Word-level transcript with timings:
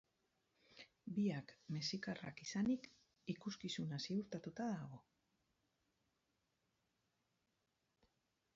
Biak 1.17 1.51
mexikarrak 1.75 2.41
izanik, 2.45 2.87
ikuskizuna 3.33 4.01
ziurtatuta 4.07 4.69
dago. 4.71 5.03